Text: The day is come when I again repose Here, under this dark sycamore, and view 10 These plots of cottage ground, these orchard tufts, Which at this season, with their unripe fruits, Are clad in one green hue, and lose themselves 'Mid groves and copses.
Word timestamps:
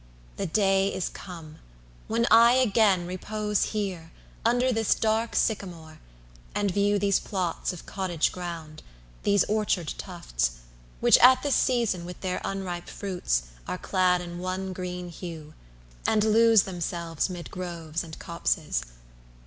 The 0.37 0.47
day 0.47 0.91
is 0.91 1.09
come 1.09 1.59
when 2.07 2.25
I 2.31 2.53
again 2.53 3.05
repose 3.05 3.65
Here, 3.65 4.11
under 4.43 4.71
this 4.71 4.95
dark 4.95 5.35
sycamore, 5.35 5.99
and 6.55 6.71
view 6.71 6.95
10 6.95 6.99
These 7.01 7.19
plots 7.19 7.71
of 7.71 7.85
cottage 7.85 8.31
ground, 8.31 8.81
these 9.21 9.43
orchard 9.43 9.93
tufts, 9.99 10.53
Which 11.01 11.19
at 11.19 11.43
this 11.43 11.53
season, 11.53 12.03
with 12.03 12.19
their 12.21 12.41
unripe 12.43 12.89
fruits, 12.89 13.43
Are 13.67 13.77
clad 13.77 14.21
in 14.21 14.39
one 14.39 14.73
green 14.73 15.09
hue, 15.09 15.53
and 16.07 16.23
lose 16.23 16.63
themselves 16.63 17.29
'Mid 17.29 17.51
groves 17.51 18.03
and 18.03 18.17
copses. 18.17 18.81